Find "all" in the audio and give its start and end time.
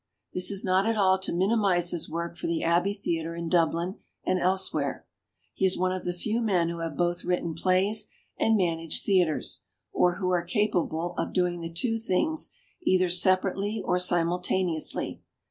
0.97-1.19